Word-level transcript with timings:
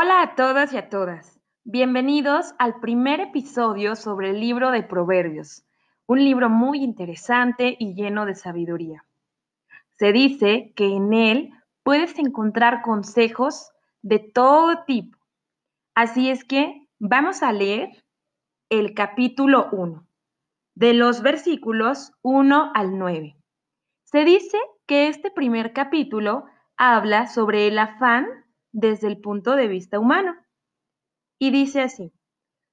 a 0.00 0.34
todas 0.36 0.72
y 0.72 0.78
a 0.78 0.88
todas. 0.88 1.38
Bienvenidos 1.64 2.54
al 2.58 2.80
primer 2.80 3.20
episodio 3.20 3.94
sobre 3.94 4.30
el 4.30 4.40
libro 4.40 4.70
de 4.70 4.82
Proverbios, 4.82 5.66
un 6.06 6.24
libro 6.24 6.48
muy 6.48 6.82
interesante 6.82 7.76
y 7.78 7.92
lleno 7.92 8.24
de 8.24 8.34
sabiduría. 8.34 9.04
Se 9.98 10.12
dice 10.12 10.72
que 10.76 10.86
en 10.86 11.12
él 11.12 11.50
puedes 11.82 12.18
encontrar 12.18 12.80
consejos 12.80 13.70
de 14.00 14.18
todo 14.18 14.82
tipo. 14.86 15.18
Así 15.94 16.30
es 16.30 16.42
que 16.42 16.88
vamos 16.98 17.42
a 17.42 17.52
leer 17.52 17.90
el 18.70 18.94
capítulo 18.94 19.68
1, 19.72 20.06
de 20.74 20.94
los 20.94 21.20
versículos 21.20 22.12
1 22.22 22.72
al 22.74 22.98
9. 22.98 23.36
Se 24.04 24.24
dice 24.24 24.58
que 24.86 25.08
este 25.08 25.30
primer 25.30 25.74
capítulo 25.74 26.46
habla 26.78 27.26
sobre 27.26 27.66
el 27.68 27.78
afán 27.78 28.41
desde 28.72 29.08
el 29.08 29.18
punto 29.18 29.54
de 29.56 29.68
vista 29.68 29.98
humano. 29.98 30.34
Y 31.38 31.50
dice 31.50 31.82
así, 31.82 32.12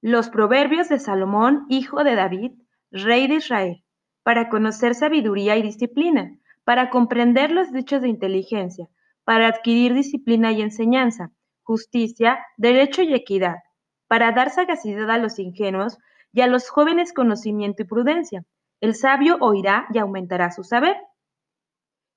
los 0.00 0.28
proverbios 0.28 0.88
de 0.88 0.98
Salomón, 0.98 1.66
hijo 1.68 2.04
de 2.04 2.14
David, 2.14 2.52
rey 2.90 3.26
de 3.26 3.36
Israel, 3.36 3.84
para 4.22 4.48
conocer 4.48 4.94
sabiduría 4.94 5.56
y 5.56 5.62
disciplina, 5.62 6.38
para 6.64 6.90
comprender 6.90 7.50
los 7.50 7.72
dichos 7.72 8.02
de 8.02 8.08
inteligencia, 8.08 8.88
para 9.24 9.48
adquirir 9.48 9.94
disciplina 9.94 10.52
y 10.52 10.62
enseñanza, 10.62 11.32
justicia, 11.62 12.38
derecho 12.56 13.02
y 13.02 13.14
equidad, 13.14 13.56
para 14.08 14.32
dar 14.32 14.50
sagacidad 14.50 15.10
a 15.10 15.18
los 15.18 15.38
ingenuos 15.38 15.98
y 16.32 16.42
a 16.42 16.46
los 16.46 16.68
jóvenes 16.68 17.12
conocimiento 17.12 17.82
y 17.82 17.86
prudencia. 17.86 18.44
El 18.80 18.94
sabio 18.94 19.36
oirá 19.40 19.86
y 19.92 19.98
aumentará 19.98 20.50
su 20.50 20.62
saber. 20.62 20.96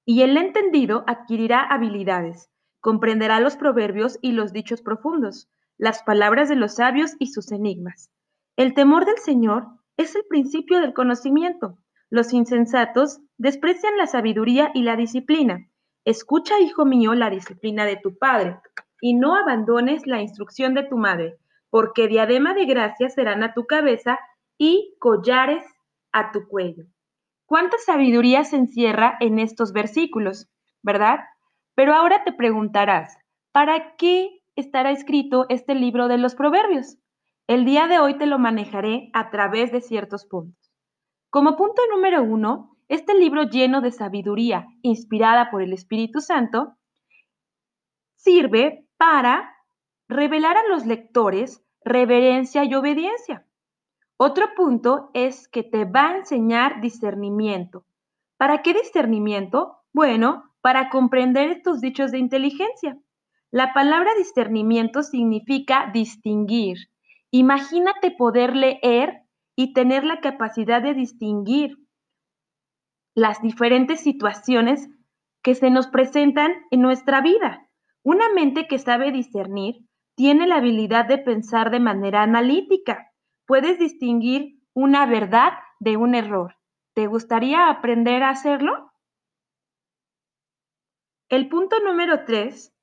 Y 0.06 0.22
el 0.24 0.36
entendido 0.38 1.04
adquirirá 1.08 1.62
habilidades, 1.62 2.50
comprenderá 2.82 3.40
los 3.40 3.56
proverbios 3.56 4.20
y 4.22 4.32
los 4.32 4.54
dichos 4.54 4.82
profundos, 4.82 5.50
las 5.78 6.04
palabras 6.04 6.50
de 6.50 6.56
los 6.56 6.76
sabios 6.76 7.16
y 7.20 7.28
sus 7.28 7.52
enigmas. 7.52 8.12
El 8.58 8.74
temor 8.74 9.06
del 9.06 9.18
Señor 9.18 9.68
es 9.98 10.16
el 10.16 10.24
principio 10.30 10.82
del 10.82 10.94
conocimiento. 10.94 11.78
Los 12.10 12.34
insensatos 12.34 13.20
desprecian 13.38 13.98
la 13.98 14.08
sabiduría 14.08 14.72
y 14.74 14.84
la 14.84 14.96
disciplina. 14.96 15.70
Escucha, 16.06 16.60
hijo 16.60 16.86
mío, 16.86 17.14
la 17.14 17.30
disciplina 17.30 17.86
de 17.86 17.98
tu 17.98 18.18
padre, 18.18 18.60
y 19.02 19.14
no 19.14 19.36
abandones 19.36 20.08
la 20.08 20.22
instrucción 20.22 20.74
de 20.74 20.84
tu 20.84 20.98
madre, 20.98 21.38
porque 21.70 22.08
diadema 22.08 22.54
de 22.54 22.66
gracia 22.66 23.10
serán 23.10 23.44
a 23.44 23.54
tu 23.54 23.66
cabeza 23.66 24.20
y 24.58 24.96
collares 25.00 25.64
a 26.12 26.32
tu 26.32 26.48
cuello. 26.48 26.86
¿Cuánta 27.46 27.78
sabiduría 27.78 28.44
se 28.44 28.58
encierra 28.58 29.18
en 29.20 29.40
estos 29.40 29.72
versículos, 29.74 30.50
verdad? 30.82 31.20
Pero 31.80 31.94
ahora 31.94 32.26
te 32.26 32.34
preguntarás, 32.34 33.18
¿para 33.54 33.96
qué 33.96 34.42
estará 34.58 34.92
escrito 34.92 35.46
este 35.48 35.76
libro 35.76 36.10
de 36.10 36.18
los 36.18 36.36
proverbios? 36.36 36.98
El 37.48 37.64
día 37.64 37.88
de 37.88 38.00
hoy 38.00 38.18
te 38.18 38.26
lo 38.26 38.38
manejaré 38.38 39.10
a 39.14 39.30
través 39.30 39.72
de 39.72 39.80
ciertos 39.80 40.26
puntos. 40.26 40.74
Como 41.30 41.56
punto 41.56 41.82
número 41.90 42.22
uno, 42.22 42.76
este 42.90 43.14
libro 43.14 43.44
lleno 43.44 43.80
de 43.80 43.92
sabiduría, 43.92 44.68
inspirada 44.82 45.50
por 45.52 45.62
el 45.62 45.72
Espíritu 45.72 46.20
Santo, 46.20 46.76
sirve 48.18 48.86
para 48.98 49.50
revelar 50.10 50.58
a 50.58 50.68
los 50.68 50.86
lectores 50.86 51.64
reverencia 51.86 52.66
y 52.66 52.76
obediencia. 52.76 53.46
Otro 54.18 54.48
punto 54.54 55.12
es 55.14 55.48
que 55.48 55.64
te 55.64 55.86
va 55.86 56.10
a 56.10 56.18
enseñar 56.18 56.82
discernimiento. 56.82 57.86
¿Para 58.36 58.64
qué 58.64 58.74
discernimiento? 58.74 59.78
Bueno, 59.94 60.49
para 60.62 60.90
comprender 60.90 61.50
estos 61.52 61.82
dichos 61.82 62.12
de 62.12 62.20
inteligencia. 62.20 62.98
La 63.52 63.74
palabra 63.74 64.12
discernimiento 64.18 65.04
significa 65.04 65.90
distinguir. 65.94 66.78
Imagínate 67.32 68.12
poder 68.12 68.56
leer 68.56 69.24
y 69.56 69.74
tener 69.74 70.04
la 70.04 70.20
capacidad 70.20 70.82
de 70.82 70.94
distinguir 70.94 71.78
las 73.16 73.42
diferentes 73.42 74.02
situaciones 74.02 74.88
que 75.42 75.56
se 75.56 75.70
nos 75.70 75.88
presentan 75.88 76.52
en 76.72 76.82
nuestra 76.82 77.22
vida. 77.22 77.68
Una 78.04 78.30
mente 78.34 78.68
que 78.68 78.78
sabe 78.78 79.12
discernir 79.12 79.86
tiene 80.16 80.48
la 80.48 80.58
habilidad 80.58 81.06
de 81.06 81.18
pensar 81.18 81.72
de 81.72 81.80
manera 81.80 82.24
analítica. 82.24 83.12
Puedes 83.46 83.80
distinguir 83.80 84.60
una 84.74 85.06
verdad 85.06 85.54
de 85.80 85.98
un 85.98 86.16
error. 86.16 86.56
¿Te 86.94 87.08
gustaría 87.08 87.70
aprender 87.70 88.24
a 88.24 88.30
hacerlo? 88.30 88.89
El 91.30 91.48
punto 91.48 91.80
número 91.80 92.26
tres 92.26 92.74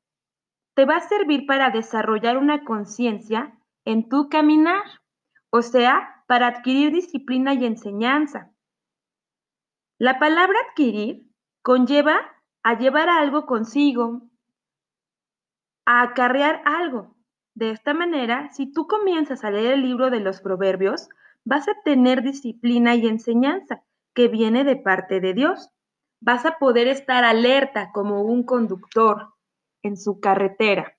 te 0.74 0.84
va 0.84 0.98
a 0.98 1.08
servir 1.08 1.46
para 1.46 1.70
desarrollar 1.70 2.38
una 2.38 2.64
conciencia 2.64 3.58
en 3.84 4.08
tu 4.08 4.28
caminar, 4.28 4.84
o 5.50 5.62
sea, 5.62 6.22
para 6.28 6.46
adquirir 6.46 6.92
disciplina 6.92 7.54
y 7.54 7.66
enseñanza. 7.66 8.52
La 9.98 10.20
palabra 10.20 10.56
adquirir 10.68 11.28
conlleva 11.62 12.20
a 12.62 12.78
llevar 12.78 13.08
algo 13.08 13.46
consigo, 13.46 14.22
a 15.84 16.02
acarrear 16.02 16.62
algo. 16.66 17.16
De 17.54 17.70
esta 17.70 17.94
manera, 17.94 18.52
si 18.52 18.70
tú 18.70 18.86
comienzas 18.86 19.42
a 19.42 19.50
leer 19.50 19.72
el 19.74 19.82
libro 19.82 20.10
de 20.10 20.20
los 20.20 20.40
proverbios, 20.40 21.08
vas 21.44 21.66
a 21.66 21.74
tener 21.84 22.22
disciplina 22.22 22.94
y 22.94 23.08
enseñanza 23.08 23.82
que 24.14 24.28
viene 24.28 24.62
de 24.62 24.76
parte 24.76 25.20
de 25.20 25.34
Dios 25.34 25.70
vas 26.21 26.47
a 26.47 26.59
poder 26.59 26.88
estar 26.88 27.25
alerta 27.25 27.91
como 27.93 28.22
un 28.22 28.44
conductor 28.44 29.34
en 29.82 29.97
su 29.97 30.21
carretera. 30.21 30.97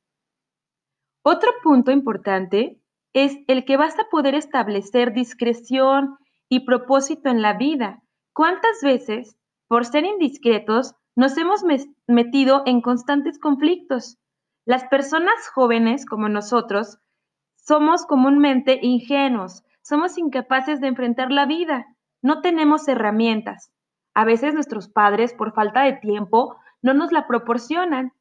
Otro 1.24 1.52
punto 1.62 1.92
importante 1.92 2.80
es 3.14 3.38
el 3.48 3.66
que 3.66 3.78
vas 3.78 3.98
a 4.00 4.10
poder 4.10 4.36
establecer 4.36 5.14
discreción 5.14 6.18
y 6.50 6.62
propósito 6.62 7.30
en 7.30 7.42
la 7.42 7.54
vida. 7.54 8.02
¿Cuántas 8.34 8.82
veces, 8.82 9.38
por 9.68 9.86
ser 9.86 10.06
indiscretos, 10.06 10.96
nos 11.16 11.38
hemos 11.38 11.64
metido 12.08 12.64
en 12.66 12.82
constantes 12.82 13.40
conflictos? 13.40 14.18
Las 14.66 14.86
personas 14.86 15.50
jóvenes 15.54 16.06
como 16.06 16.30
nosotros 16.30 17.00
somos 17.56 18.06
comúnmente 18.06 18.80
ingenuos, 18.82 19.64
somos 19.82 20.18
incapaces 20.18 20.80
de 20.80 20.88
enfrentar 20.88 21.32
la 21.32 21.46
vida, 21.46 21.88
no 22.22 22.42
tenemos 22.42 22.88
herramientas. 22.88 23.72
A 24.18 24.26
veces 24.26 24.56
nuestros 24.56 24.90
padres, 24.90 25.32
por 25.32 25.54
falta 25.54 25.84
de 25.84 25.94
tiempo, 25.94 26.56
no 26.82 26.96
nos 26.96 27.12
la 27.12 27.28
proporcionan. 27.28 28.14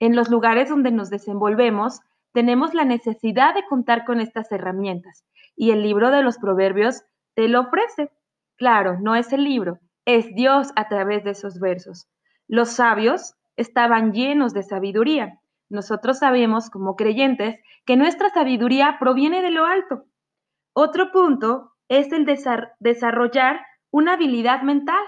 En 0.00 0.16
los 0.16 0.30
lugares 0.30 0.70
donde 0.70 0.92
nos 0.92 1.10
desenvolvemos, 1.10 2.00
tenemos 2.32 2.72
la 2.72 2.86
necesidad 2.86 3.54
de 3.54 3.66
contar 3.66 4.06
con 4.06 4.18
estas 4.18 4.50
herramientas 4.50 5.22
y 5.56 5.72
el 5.72 5.82
libro 5.82 6.10
de 6.10 6.22
los 6.22 6.38
proverbios 6.38 7.02
te 7.34 7.48
lo 7.48 7.60
ofrece. 7.60 8.12
Claro, 8.56 8.98
no 8.98 9.14
es 9.14 9.30
el 9.34 9.44
libro, 9.44 9.78
es 10.06 10.34
Dios 10.34 10.72
a 10.74 10.88
través 10.88 11.22
de 11.22 11.32
esos 11.32 11.60
versos. 11.60 12.08
Los 12.48 12.70
sabios 12.70 13.34
estaban 13.58 14.14
llenos 14.14 14.54
de 14.54 14.62
sabiduría. 14.62 15.38
Nosotros 15.68 16.20
sabemos 16.20 16.70
como 16.70 16.96
creyentes 16.96 17.56
que 17.84 17.98
nuestra 17.98 18.30
sabiduría 18.30 18.96
proviene 18.98 19.42
de 19.42 19.50
lo 19.50 19.66
alto. 19.66 20.06
Otro 20.72 21.12
punto 21.12 21.74
es 21.90 22.10
el 22.10 22.24
desarrollar 22.80 23.60
una 23.94 24.14
habilidad 24.14 24.62
mental. 24.62 25.04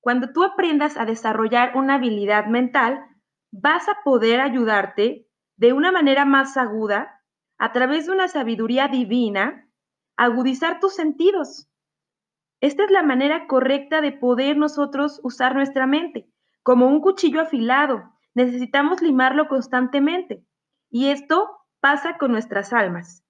Cuando 0.00 0.32
tú 0.32 0.42
aprendas 0.42 0.96
a 0.96 1.04
desarrollar 1.04 1.76
una 1.76 1.94
habilidad 1.94 2.46
mental, 2.46 3.06
vas 3.52 3.88
a 3.88 3.98
poder 4.02 4.40
ayudarte 4.40 5.28
de 5.56 5.72
una 5.72 5.92
manera 5.92 6.24
más 6.24 6.56
aguda, 6.56 7.22
a 7.58 7.70
través 7.70 8.06
de 8.06 8.12
una 8.12 8.26
sabiduría 8.26 8.88
divina, 8.88 9.68
agudizar 10.16 10.80
tus 10.80 10.96
sentidos. 10.96 11.68
Esta 12.60 12.82
es 12.82 12.90
la 12.90 13.04
manera 13.04 13.46
correcta 13.46 14.00
de 14.00 14.10
poder 14.10 14.56
nosotros 14.56 15.20
usar 15.22 15.54
nuestra 15.54 15.86
mente. 15.86 16.28
Como 16.64 16.88
un 16.88 17.00
cuchillo 17.00 17.40
afilado, 17.40 18.12
necesitamos 18.34 19.02
limarlo 19.02 19.46
constantemente. 19.46 20.44
Y 20.90 21.10
esto 21.10 21.48
pasa 21.78 22.18
con 22.18 22.32
nuestras 22.32 22.72
almas. 22.72 23.24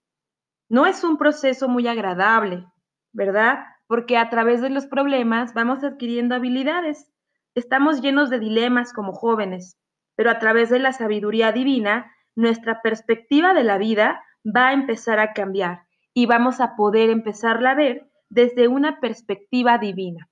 No 0.71 0.87
es 0.87 1.05
un 1.05 1.19
proceso 1.19 1.69
muy 1.69 1.87
agradable, 1.87 2.67
¿verdad? 3.13 3.59
Porque 3.93 4.17
a 4.17 4.31
través 4.31 4.63
de 4.63 4.71
los 4.71 4.87
problemas 4.87 5.53
vamos 5.53 5.85
adquiriendo 5.85 6.35
habilidades. 6.35 7.13
Estamos 7.55 8.01
llenos 8.01 8.31
de 8.31 8.39
dilemas 8.39 8.95
como 8.95 9.13
jóvenes, 9.13 9.77
pero 10.17 10.31
a 10.31 10.39
través 10.39 10.71
de 10.71 10.79
la 10.79 10.95
sabiduría 10.95 11.53
divina, 11.53 12.11
nuestra 12.35 12.81
perspectiva 12.81 13.53
de 13.53 13.65
la 13.65 13.77
vida 13.77 14.25
va 14.47 14.69
a 14.69 14.73
empezar 14.73 15.19
a 15.19 15.35
cambiar 15.35 15.83
y 16.15 16.25
vamos 16.25 16.59
a 16.63 16.75
poder 16.75 17.11
empezarla 17.11 17.73
a 17.73 17.75
ver 17.75 18.11
desde 18.31 18.67
una 18.67 18.99
perspectiva 18.99 19.77
divina. 19.77 20.31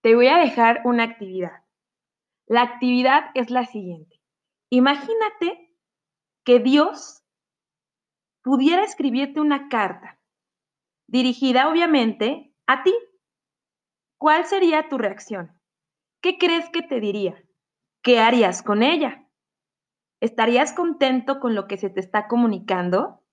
Te 0.00 0.14
voy 0.14 0.28
a 0.28 0.38
dejar 0.38 0.80
una 0.86 1.02
actividad. 1.02 1.62
La 2.46 2.62
actividad 2.62 3.24
es 3.34 3.50
la 3.50 3.66
siguiente. 3.66 4.18
Imagínate 4.70 5.74
que 6.42 6.58
Dios 6.58 7.22
pudiera 8.40 8.82
escribirte 8.82 9.42
una 9.42 9.68
carta 9.68 10.17
dirigida 11.08 11.68
obviamente 11.68 12.54
a 12.66 12.84
ti. 12.84 12.94
¿Cuál 14.18 14.44
sería 14.44 14.88
tu 14.88 14.98
reacción? 14.98 15.60
¿Qué 16.20 16.38
crees 16.38 16.68
que 16.70 16.82
te 16.82 17.00
diría? 17.00 17.42
¿Qué 18.02 18.20
harías 18.20 18.62
con 18.62 18.82
ella? 18.82 19.26
¿Estarías 20.20 20.72
contento 20.72 21.40
con 21.40 21.54
lo 21.54 21.66
que 21.66 21.76
se 21.76 21.90
te 21.90 22.00
está 22.00 22.28
comunicando? 22.28 23.24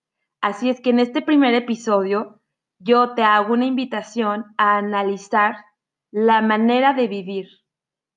Así 0.42 0.70
es 0.70 0.80
que 0.82 0.92
en 0.92 1.00
este 1.00 1.22
primer 1.22 1.54
episodio 1.54 2.42
yo 2.80 3.14
te 3.14 3.24
hago 3.24 3.54
una 3.54 3.66
invitación 3.66 4.46
a 4.58 4.78
analizar 4.78 5.66
la 6.12 6.42
manera 6.42 6.94
de 6.94 7.08
vivir. 7.08 7.48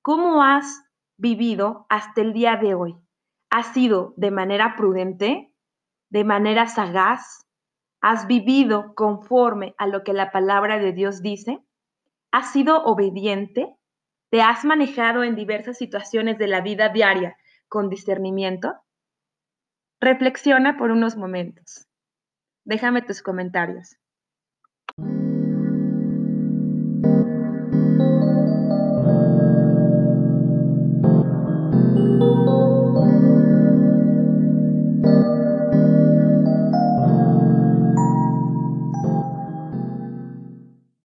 ¿Cómo 0.01 0.43
has 0.43 0.83
vivido 1.17 1.85
hasta 1.89 2.21
el 2.21 2.33
día 2.33 2.55
de 2.55 2.75
hoy? 2.75 2.95
¿Has 3.49 3.73
sido 3.73 4.13
de 4.15 4.31
manera 4.31 4.75
prudente? 4.77 5.53
¿De 6.09 6.23
manera 6.23 6.67
sagaz? 6.67 7.48
¿Has 8.01 8.27
vivido 8.27 8.93
conforme 8.95 9.75
a 9.77 9.85
lo 9.85 10.03
que 10.03 10.13
la 10.13 10.31
palabra 10.31 10.79
de 10.79 10.93
Dios 10.93 11.21
dice? 11.21 11.59
¿Has 12.31 12.53
sido 12.53 12.83
obediente? 12.83 13.75
¿Te 14.29 14.41
has 14.41 14.63
manejado 14.63 15.23
en 15.23 15.35
diversas 15.35 15.77
situaciones 15.77 16.37
de 16.37 16.47
la 16.47 16.61
vida 16.61 16.89
diaria 16.89 17.35
con 17.67 17.89
discernimiento? 17.89 18.73
Reflexiona 19.99 20.77
por 20.77 20.91
unos 20.91 21.17
momentos. 21.17 21.87
Déjame 22.63 23.01
tus 23.01 23.21
comentarios. 23.21 23.97